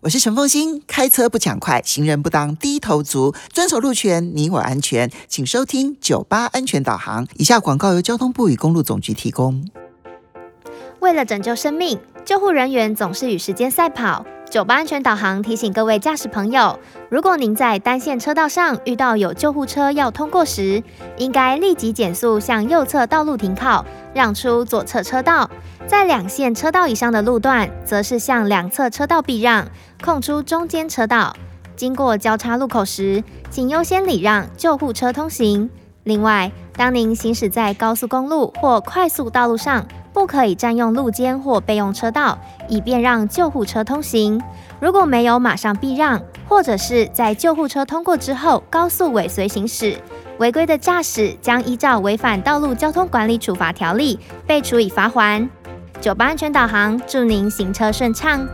[0.00, 5.10] 我是陈凤欣，开车不抢快，行人不当低头族，遵守路权，你我安全。
[5.26, 7.26] 请收听九八安全导航。
[7.34, 9.68] 以下广告由交通部与公路总局提供。
[11.00, 14.24] 为了拯救生命，救护人员总是与时间赛跑。
[14.50, 16.78] 九八安全导航提醒各位驾驶朋友，
[17.10, 20.82] 如果您在单线车道上遇到有救护车要通过时，
[21.18, 25.48] 应该立即减速向右侧道路停靠，让出左侧车道。
[25.86, 29.66] 在两线车道以上的路段，则是向两侧车道避让，
[30.02, 31.36] 空出中间车道。
[31.76, 35.68] 经过交叉路口时，请优先礼让救护车通行。
[36.04, 39.86] 另外，当您行驶在高速公路或快速道路上，
[40.18, 42.36] 不可以占用路肩或备用车道，
[42.68, 44.42] 以便让救护车通行。
[44.80, 49.96] 如果没有马上避让，或者是在救护车通过之后高速尾随行驶，
[50.38, 55.48] 违规的驾驶将依照违反道路交通管理处罚条例被处以罚款。
[56.00, 58.44] 九八安全导航，祝您行车顺畅。